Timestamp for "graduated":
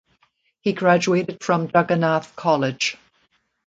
0.73-1.43